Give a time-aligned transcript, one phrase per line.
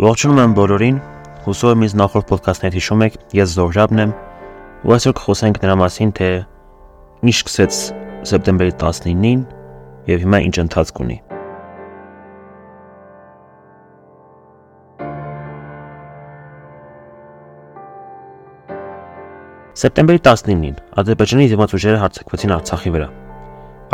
[0.00, 0.98] Ողջունում եմ բոլորին։
[1.44, 4.12] Հուսով եմ ինձ նախորդ ոդքասթներ հիշում եք։ Ես Զորժաբն եմ։
[4.88, 6.28] Ու այսօր կխոսենք նրա մասին, թե
[7.28, 7.80] ինչ սկսեց
[8.30, 9.42] սեպտեմբերի 19-ին
[10.08, 11.18] եւ հիմա ինչ ընթացք ունի։
[19.84, 23.10] Սեպտեմբերի 19-ին Ադրբեջանի դիմաց ուժերը հարձակվեցին Արցախի վրա։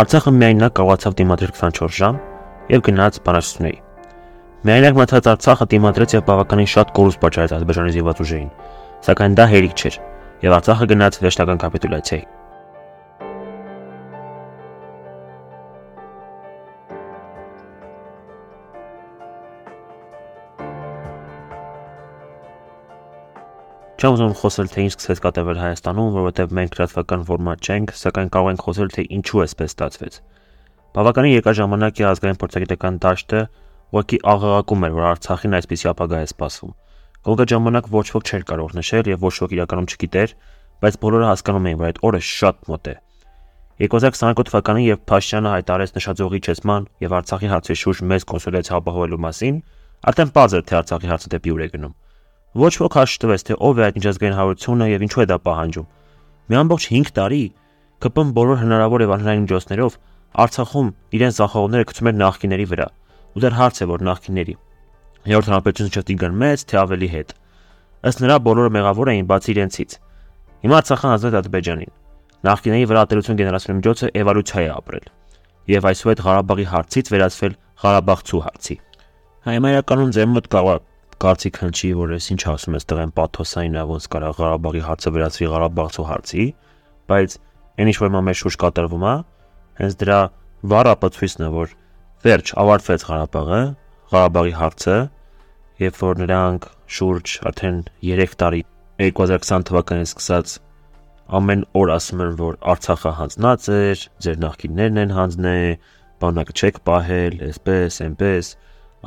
[0.07, 2.23] Արցախը միայնակ կարողացավ դիմադրել 24 ժամ
[2.77, 3.86] եւ գնաց բանակցությունների։
[4.65, 8.47] Միայնակ մտած Արցախը դիմադրեց եւ բավականին շատ կորուստ պատճառեց Ադրբեջանի զինված ուժերին,
[9.05, 9.99] սակայն դա հերիք չէր
[10.47, 12.25] եւ Արցախը գնաց վերջնական կապիտուլյացիայի։
[23.97, 28.51] Չեմ ուզում խոսել թե ինչ սկսեց կատարվել Հայաստանում, որովհետև մենք լրատվական ֆորմատ չենք, սակայն կարող
[28.53, 30.19] ենք խոսել թե ինչու էսպես ստացվեց։
[30.97, 33.41] Բավականին երկար ժամանակ է ազգային փորձագիտական դաշտը
[33.95, 36.73] ուղղակի աղաղակում էր, որ Արցախին այսպիսի ապագա է սպասվում։
[37.27, 40.33] Գոլգա ժամանակ ոչ ոք չէր կարող նշել եւ ոչ ոք իրականում չգիտեր,
[40.83, 42.95] բայց բոլորը հասկանում էին, որ այդ օրը շատ մոտ է։
[43.77, 49.57] 2022 թվականին, երբ Փաշինյանը հայտարարեց նշաձողի չեսման եւ Արցախի հարցի շուրջ մեծ կոնսոլիդացիա ապահովելու մասին,
[50.11, 51.95] արդեն բաց էր թե Արցախի հարցը դեպի ուր է գնում։
[52.57, 55.89] Ոչ ոք հաշտվեց, թե ով է այդ միջազգային հարությունը եւ ինչու է դա պահանջում։
[56.47, 57.43] Մի ամբողջ 5 տարի
[58.07, 59.99] ԿՊ-ն բոլոր հնարավոր եւ անհնարին միջոցներով
[60.47, 62.87] Արցախում իրեն զախողները գցում էր նախկիների վրա
[63.37, 64.55] ու դեռ հարց է որ նախկիների։
[65.27, 67.33] Երրորդ հանրապետությունը չտիգան մեծ, թե ավելի հետ։
[68.07, 69.97] Ըստ նրա բոլորը մեղավոր էին բացի իրենցից։
[70.65, 71.93] Հիմա Արցախը հանձնեց Ադրբեջանին։
[72.47, 75.07] Նախկիների վրա ատելություն գեներացնելու միջոցը էվոլյուցիա է ապրել։
[75.77, 78.77] Եվ այսուհետ Ղարաբաղի հարցից վերածվել Ղարաբաղցու հարցի։
[79.47, 80.81] Հիմա իրականում ձեր մոտ կարող
[81.17, 86.07] կարծիք հնչի, որ ես ինչ ասում ես տղեն պաթոսային ոնց կարա Ղարաբաղի հարցը վերածվի Ղարաբաղցու
[86.07, 86.45] հարցի,
[87.09, 87.37] բայց
[87.77, 89.15] այն ինչ որ մա մեր շուրջ կատարվում է,
[89.81, 90.19] հենց դրա
[90.73, 91.73] վառ ապացույցն է, որ
[92.27, 93.59] Վերջ ավարտվեց Ղարաբաղը,
[94.11, 94.95] Ղարաբաղի հարցը,
[95.79, 96.65] երբ որ նրանք
[96.97, 98.63] շուրջ արդեն 3 տարի
[99.03, 100.55] 2020 թվականից սկսած
[101.39, 105.69] ամեն օր ասում են, որ Արցախը հանձնած էր, ձեր նախկիններն են հանձնել,
[106.25, 108.51] բանակը չեք պահել, այսպես, այնպես,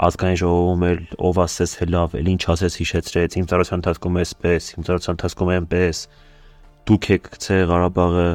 [0.07, 4.87] ազգային ժողովում էլ ով ասես հելավ, էլ ինչ ասես հիշեցրեց, իմ ծառայության ընթացքում էսպես, իմ
[4.87, 6.05] ծառայության ընթացքում այնպես,
[6.87, 8.29] դուք եք գցե Ղարաբաղը,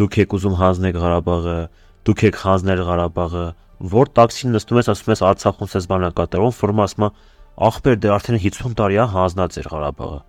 [0.00, 1.58] դուք եք ուզում հանձնել Ղարաբաղը,
[2.08, 3.46] դուք եք հանձնել Ղարաբաղը,
[3.92, 7.04] որ տաքսին նստում ես, ասում ես Արցախում ցես բանակատարում, ֆորմ ասում
[7.68, 10.20] ախպեր դե արդեն 50 տարի է հանձնած էր Ղարաբաղը։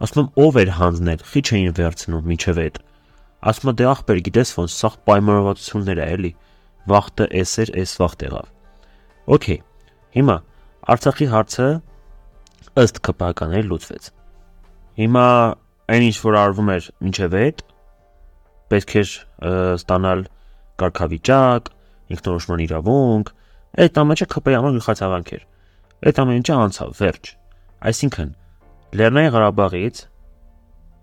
[0.00, 2.78] Ասում եմ ով էր հանձնել, խի չէին վերցնում միջև այդ։
[3.50, 6.32] Ասում դե ախպեր գիտես ոնց սա պայմանավորվածություններ է էլի։
[6.90, 8.46] Վախտը էս էր, էս վախտ եղավ։
[9.36, 9.58] Okay։
[10.16, 10.36] Հիմա
[10.90, 11.66] Արցախի հարցը
[12.80, 14.04] ըստ ԿՊԱ-կաների լուծվեց։
[15.00, 15.26] Հիմա
[15.90, 17.62] այն ինչ որ արվում էր միջև այդ
[18.70, 19.12] պետք էր
[19.80, 20.24] ստանալ
[20.80, 21.70] կարգավիճակ,
[22.14, 23.32] ինքնորոշման իրավունք,
[23.80, 25.42] այդ ամենը ԿՊ-ի համար գլխացավանք էր։
[26.10, 27.30] Այդ ամենը անցավ, վերջ։
[27.90, 28.30] Այսինքն
[29.00, 30.00] Լեռնային Ղարաբաղից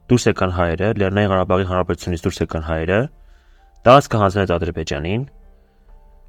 [0.07, 3.00] դուրս եկան հայերը, Լեռնային Ղարաբաղի հանրապետությունից դուրս եկան հայերը,
[3.88, 5.23] տարածքը հանձնեց Ադրբեջանին,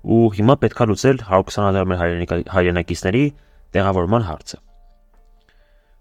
[0.08, 2.02] ու հիմա պետքա լուծել 120.000 մեր
[2.54, 3.22] հայրենակիցների
[3.74, 4.58] տեղավորման հարցը։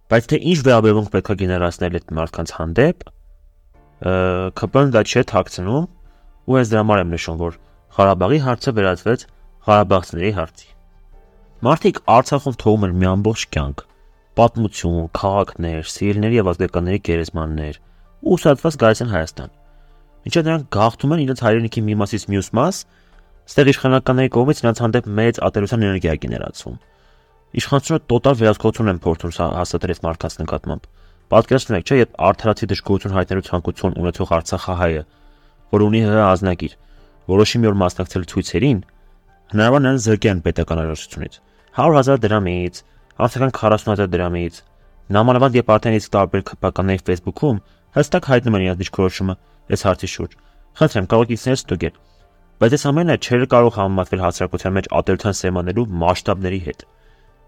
[0.08, 3.08] Բայց թե ինչ վերաբերվում պետքա գեներացնել այդ մարդկանց հանդեպ,
[4.58, 5.88] ԿՊ-ն դա չէ թաքցնում,
[6.48, 7.58] ու ես դրա համար եմ նշում, որ
[7.96, 9.24] Ղարաբաղի հարցը վերածվեց
[9.68, 10.68] Ղարաբաղցիների հարցի։
[11.68, 13.80] Մարդիկ Արցախում թողում են մի ամբողջ կյանք,
[14.38, 17.80] պատմություն, քաղաքներ, սիրելիների եւ ազգականների գերեզմաններ,
[18.28, 19.56] ու ուսացված գալիս են Հայաստան։
[20.28, 22.82] Ինչը նրանք գաղթում են իրենց հայրենիքի մի մասից մյուս մաս,
[23.48, 26.78] ստեղ իշխանականների կողմից նրանց հանդեպ մեծ ատելության էներգիա գեներացվում։
[27.58, 30.90] Իշխանությունը տոտալ վերահսկողություն են փորձում հաստատել մարդկանց նկատմամբ։
[31.28, 35.04] Պատկերացնեք, չէ, երբ արդարացի դժգոհություն հայտնելու ցանկություն ունեցող Արցախահայը,
[35.76, 36.76] որ ունի հը ազնագիր,
[37.28, 38.80] որոշի մի օր մասնակցել ցույցերին,
[39.52, 41.36] հնարավոր նրան զրկեն պետական արարողությունից
[41.78, 42.80] 100.000 դրամից,
[43.22, 44.56] անցական 40.000 դրամից։
[45.14, 47.60] Նամանավանդ երբ արդեն իսկ տարբեր քպականների Facebook-ում
[47.98, 49.36] հստակ հայտնում են իրենց դիրքորոշումը
[49.78, 50.34] այս հարցի շուրջ։
[50.82, 51.96] Խնդրեմ, կարող եք ինձ ստուգել։
[52.58, 56.86] Բայց այս ամենը չէր կարող համեմատվել հասարակության մեջ ատելության սեմանելու մասշտաբների հետ։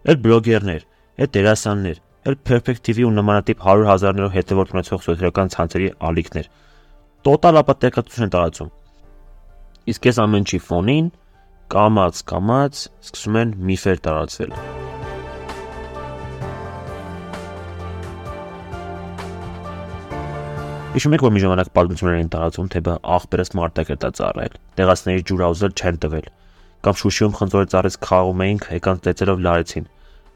[0.10, 0.84] Էլ բլոգերներ,
[1.20, 6.52] էլ դերասաններ, էլ Perfect TV ու նմանատիպ 100 հազարներով հետևորդ ունեցող սոցիալական ցանցերի ալիքներ։
[7.26, 8.74] Տոտալ ապատեկացություն են տարածում
[9.90, 11.06] Իսկ այս ամեն ինչի ֆոնին
[11.74, 14.52] կամած կամած սկսում են միֆեր տարածվել։
[20.90, 25.26] Հիշում եք, որ մի ժամանակ պատմություններ են տարածում, թե բա աղբերս մարտակերտ է ծառայել։ Տեղացիների
[25.30, 26.28] ջուր աուզել չեն տվել։
[26.86, 29.90] Կամ Շուշիում խնձորի ծառից խաղում էին, եկան ծեծելով լարեցին։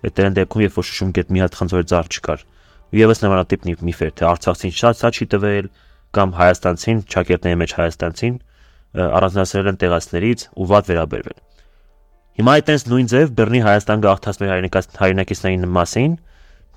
[0.03, 2.47] Այդտեղն դեպքում, երբ որ Շուշում գետ մի հատ խնձորի ծառ չկար։
[2.93, 5.69] Ու եւս նմանատիպ միֆեր, թե Արցախցին շատ սա չի տվել,
[6.13, 8.35] կամ Հայաստանցին, ճակերտների մեջ Հայաստանցին
[8.93, 11.37] առանձնացրել են տեղացներից ու վատ վերաբերվել։
[12.33, 14.51] Հիմա այտենց նույն ձև Բեռնի Հայաստան գաղթած մեր
[15.03, 16.13] հայրենակիցներին մասին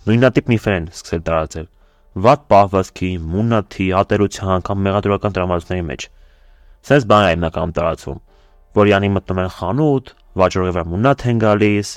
[0.06, 1.66] նույնատիպ միֆեր են սկսել տարածել.
[2.16, 6.04] վատ պահվածքի, մուննաթի, ատերության կամ մեղադրական տրամադրությունների մեջ։
[6.88, 8.20] Սենց բան է հիմնականում տարածվում,
[8.76, 11.90] որ յանի մտնում են խանութ, վաճառողի վրա մուննաթ են գալիս,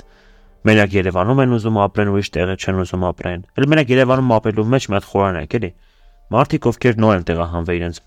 [0.60, 4.88] մենակ Երևանում են ուզում ապրեն, ուրիշ տեղը չեն ուզում ապրեն։ Էլ մենակ Երևանում ապրելու մեջ
[4.90, 5.70] մի հատ խորանակ էլի։
[6.36, 8.02] Մարդիկ ովքեր նոր են տեղահանվել իրենց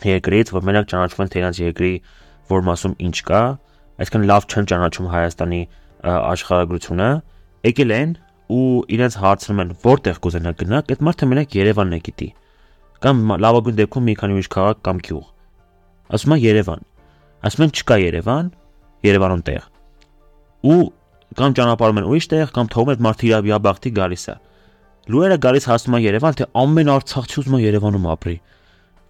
[0.00, 1.92] երկրից, որ մենակ ճանաչվում են թե իրենց երկրի
[2.52, 3.42] որ մասում ինչ կա,
[4.02, 5.60] այսինքն լավ չեն ճանաչում Հայաստանի
[6.02, 7.08] աշխարհագրությունը,
[7.68, 8.14] եկել են
[8.52, 8.62] ու
[8.96, 12.28] իրենց հարցնում են որտեղ կուզենա գնաք, այդ մարդը մենակ Երևանն է գիտի։
[13.02, 15.24] Կամ լավագույն դեպքում մի քանի ուրիշ քաղաք կամ գյուղ։
[16.12, 16.82] Ասում է Երևան։
[17.42, 18.50] Ասում են չկա Երևան,
[19.02, 19.62] Երևանում տեղ։
[20.72, 20.80] Ու
[21.38, 24.34] կամ ճանապարհում են ուրիշ տեղ, կամ թողում այդ մարդը իր բիաբախտի գալիս է։
[25.12, 28.36] Լուերը գալիս հասնում է Երևան, թե ամեն արցախցի ուզում է Երևանում ապրի։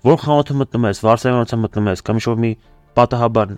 [0.02, 2.48] Որ խանութը մտնում ես, Վարշավանոցը մտնում ես, կամ ինչ-որ մի
[2.98, 3.52] պատահաբար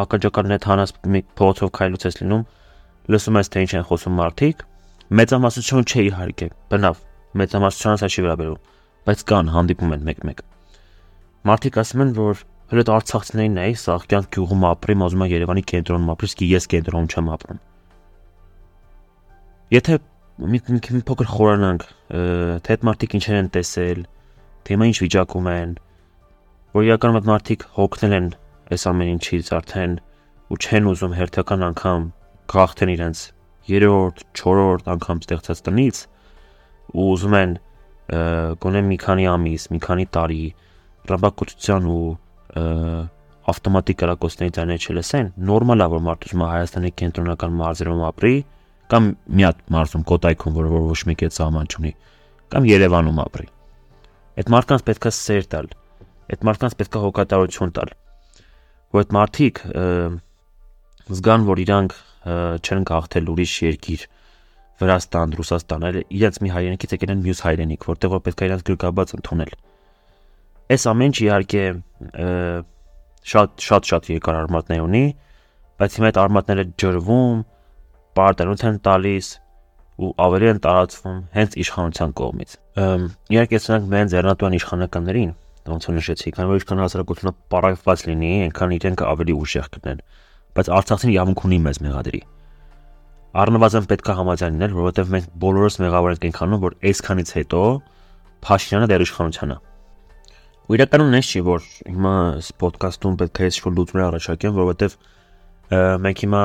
[0.00, 2.44] ակաջական net հանած մի փողոցով քայլուց ես լինում,
[3.10, 4.62] լսում ես թե ինչ են խոսում մարդիկ,
[5.18, 7.00] մեծամասնություն չէ իհարկե, բնավ,
[7.42, 8.60] մեծամասնությունը սա չի վերաբերում,
[9.10, 10.44] բայց կան հանդիպում են մեկ-մեկ։
[11.50, 16.30] Մարդիկ ասում են, որ հենց արցախցիներին էի, Սաղկյան գյուղում ապրեմ, ուզում եմ Երևանի կենտրոնում ապրեմ,
[16.30, 17.60] իսկ ես կենտրոնում չեմ ապրում։
[19.74, 19.98] Եթե
[20.54, 21.86] մի փոքր խորանանք,
[22.62, 24.04] թե այդ մարդիկ ինչեր են տեսել,
[24.64, 25.74] թե հիմա ինչ վիճակում են,
[26.76, 28.28] որ իրականում այդ մարդիկ հոգնել են
[28.70, 29.94] այս ամեն ինչից արդեն
[30.50, 32.04] ու չեն ուզում հերթական անգամ
[32.50, 33.18] գաղթեն իրենց
[33.70, 36.00] երրորդ, չորրորդ անգամ ստեղծած տնից
[36.90, 37.52] ու ուզում են
[38.10, 40.44] գոնե մի քանի ամիս, մի քանի տարի
[41.10, 42.06] ռաբակոծության ու
[43.50, 48.34] ավտոմատիկ կրակոցների ձայներ չլսեն, նորմալ է որ մարդը ուզում է Հայաստանի կենտրոնական մարզերում ապրի
[48.90, 49.08] կամ
[49.38, 51.94] մի հատ մարզում Կոտայքում, որը որ ոչ մեկ է սահման չունի,
[52.50, 53.48] կամ Երևանում ապրի։
[54.40, 55.66] Այդ մարդկանց պետքա սեր տալ։
[56.32, 57.90] Այդ մարդկանց պետքա հոգատարություն տալ։
[58.94, 59.60] Որ այդ մարդիկ
[61.10, 61.96] զգան, որ իրանք
[62.64, 64.06] չեն գաղթել ուրիշ երկիր
[64.80, 68.62] Վրաստան, Ռուսաստան, այլ իրենց մի հայրենիքից եկել են մյուս հայրենիք, որտեղ որ պետք է իրենց
[68.70, 69.52] գրկաբաց ընդունել։
[70.70, 71.64] Այս ամեն ինչ իհարկե
[73.30, 75.04] շատ շատ շատ երկար արմատներ ունի,
[75.80, 77.44] բայց հիմա այդ արմատները ջրվում,
[78.16, 79.28] պարտանոց են տալիս
[80.00, 82.56] ու ավելի են տարածվում հենց իշխանության կողմից։
[83.36, 85.32] Իհարկե սրանք մեն ձեռնատու են իշխանականներին,
[85.70, 90.00] ոնց որ նշեցի, քանի որ իշխան հասարակությունը պարակված լինի, այնքան իրենք ավելի ուժեղ կնեն
[90.56, 92.20] բայց Արցախին իրավունք ունի մեզ մեղադրի։
[93.40, 97.60] Առնվազն պետք է համաձայն լինել, որովհետև մենք բոլորս մեղավոր ենք այնքանում, որ այսքանից հետո
[98.40, 99.56] Փաշինյանը դեր իշխանությանը։
[100.70, 102.14] Ու իրականում նես չի, որ հիմա
[102.64, 104.98] ոդկասթում պետք է ինչ-որ լուծումներ առաջարկեմ, որովհետև
[106.10, 106.42] մենք հիմա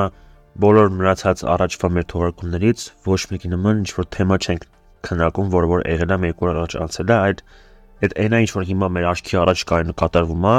[0.62, 4.66] բոլոր մնացած առաջվա մեր թողարկումներից ոչ մեկի նման ինչ-որ թեմա չենք
[5.06, 7.42] քննարկում, որը որ եղել է մեր կոր առաջ անցել է, այդ
[8.06, 10.56] այդ այնա ինչ որ հիմա մեր աչքի առաջ կա նկատառվում է,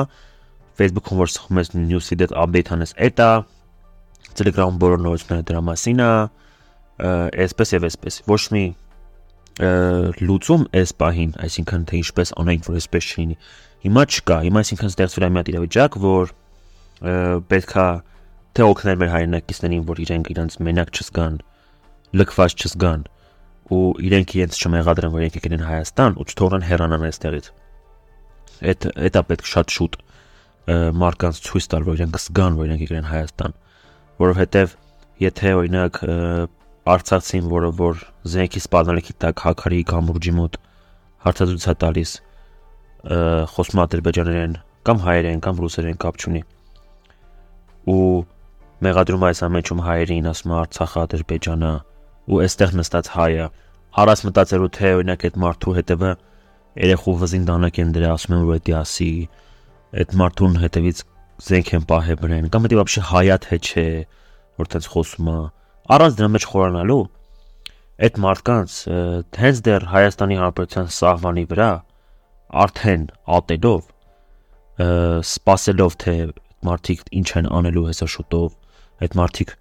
[0.77, 3.29] Facebook-ում որ սխում ես news-ի դեպ update անես, էտա
[4.37, 6.09] Telegram-ում բոլոր նորությունները դրա մասին է,
[7.45, 8.65] այսպես եւ այսպես։ Ոչ մի
[10.27, 13.37] լուծում այս պահին, այսինքն թե ինչպես անենք, որ այսպես չլինի։
[13.87, 16.33] Հիմա չկա, հիմա այսինքն ստեղծվել է մի հատ իրավիճակ, որ
[17.49, 17.87] պետքա
[18.55, 21.37] թե օգնել մեր հայրենակիցներին, որ իրենք իրենց մենակ չզգան,
[22.17, 23.05] լքված չզգան
[23.67, 27.49] ու իրենք իրենց չմեղադրեն, որ իրենք եկել են Հայաստան ու չթողնեն հեռանան այստեղից։
[28.67, 28.85] Այդ
[29.17, 29.97] դա պետք շատ շուտ
[31.01, 33.57] մարդկանց ցույց տալ, որ իրենք զգան, որ իրենք եկել են Հայաստան,
[34.23, 34.77] որովհետև
[35.27, 35.99] եթե օրինակ
[36.87, 38.01] Արցախցին, որը որ
[38.31, 40.57] զենքի սպառնալիքի տակ հակարի կամուրջի մոտ
[41.27, 42.11] հարցազրույց է տալիս,
[43.51, 44.53] խոսում ադրբեջաներեն
[44.87, 46.41] կամ հայերեն կամ ռուսերեն կապ չունի։
[47.91, 47.99] Ու
[48.85, 51.69] Մեղադրում այս ամեջում հայերին ասում է Արցախը Ադրբեջանը
[52.27, 53.45] ու այստեղ նստած հայը
[53.97, 56.11] հարաս մտածելու թե օրինակ այդ մարդու հետևը
[56.77, 59.09] երեխու վզին դանակ են դրա ասում են որ դա ասի
[59.97, 61.01] այդ մարդուն հետևից
[61.47, 63.87] զենք են պահե բրեն կամ դա բաբշե հայա թե չէ
[64.61, 65.37] որ տենց խոսում է
[65.97, 67.03] առանց դրա մեջ խորանալու
[68.07, 68.77] այդ մարդկանց
[69.41, 71.69] հենց դեռ Հայաստանի Հանրապետության սահմանի վրա
[72.67, 73.05] արդեն
[73.37, 73.87] ատելով
[75.25, 76.15] սпасելով թե
[76.67, 78.66] մարդիկ ինչ են անելու հեսա շուտով
[79.05, 79.53] այդ մարդիկ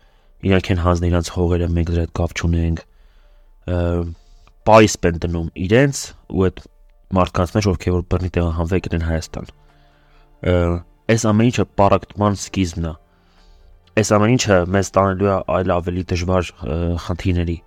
[0.47, 2.83] իրանք են հանձնել իրանք հողերը մենք դրա հետ կապ չունենք
[4.67, 6.03] պայս են դնում իրենց
[6.37, 6.63] ու այդ
[7.17, 9.51] մարդկանց մեջ ովքեր որ բռնի տեղահանվել են Հայաստան
[11.07, 12.95] այս ամեն ինչը պարակտման սկիզբն է
[13.97, 16.49] այս ամեն ինչը մեզ տանելու է այլ ավելի դժվար
[17.07, 17.59] խնդիրների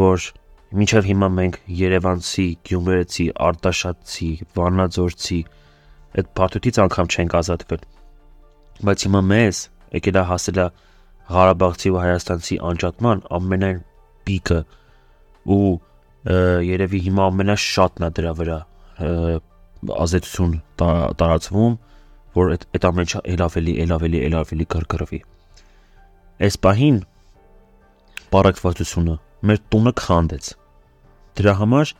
[0.00, 0.28] որ
[0.72, 5.40] մինչև հիմա մենք Երևանցի, Գյումրեցի, Արտաշատցի, Վանաձորցի
[6.16, 7.84] այդ բարդությունից անգամ չենք ազատվել
[8.88, 9.60] բայց հիմա մեզ
[10.00, 10.66] եկել է հասել է
[11.30, 13.80] Ղարաբաղցի ու Հայաստանցի անջատման ամենայն
[14.26, 14.58] պիկը
[15.52, 15.70] ու
[16.72, 18.58] երևի հիմա ամենաշատն է դրա վրա
[20.02, 20.52] ազդեցություն
[20.82, 21.78] տարածվում
[22.36, 25.20] որ այդ այդ ամենը ել ավելի, ել ավելի, ել ավելի կրկրվի։
[26.46, 26.98] այս պահին
[28.32, 29.16] բարակվածությունը
[29.50, 30.48] մեր տունը քանդեց։
[31.38, 31.92] Դրա համար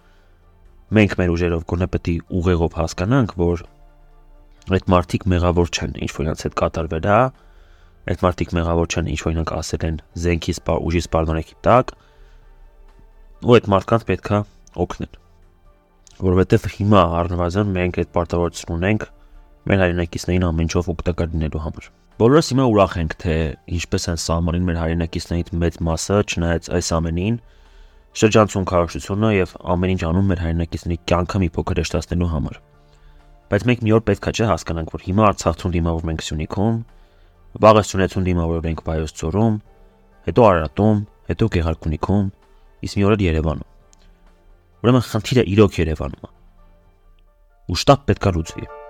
[0.97, 3.65] մենք մեր ուժերով գոնե պետք է ուղեղով հասկանանք, որ
[4.73, 7.19] այդ մարդիկ մեղավոր չեն, ինչ որ նրանց հետ կատարվել է,
[8.11, 11.97] այդ մարդիկ մեղավոր չեն, ինչ նրանք ասել են զենքի սպա ուժի սպառնորեկի տակ,
[13.43, 14.45] ու այդ մարդկանց պետքա
[14.83, 15.19] օգնել
[16.23, 19.07] որովհետև հիմա առնվազն մենք այդ պարտավորությունն ունենք
[19.71, 21.89] մեր հայրենակիցներին ամեն ինչով օգտակար լինելու համար։
[22.23, 23.35] Բոլորս հիմա ուրախ ենք, թե
[23.79, 27.39] ինչպես են սահմանին մեր հայրենակիցներից մեծ մասը, չնայած այս ամենին,
[28.23, 32.59] շրջանցուն քարոշությունը եւ ամեն ինչ անում մեր հայրենակիցների կյանքը մի փոքր հեշտացնելու համար։
[33.53, 36.77] Բայց մենք մի օր պետքա չէ հասկանանք, որ հիմա Արցախցուն դիմավոր մենք Սյունիքում,
[37.61, 39.57] վաղը Սյունեցուն դիմավոր ենք Վայոց ծորում,
[40.29, 41.01] հետո Արարատում,
[41.33, 42.29] հետո Գեղարքունիքում,
[42.87, 43.69] իսկ մի օր Երևանում։
[44.83, 46.33] Ուրեմն խնդիրը իրոք Երևանում է։
[47.73, 48.82] Ու շտապ պետքա լուծվի։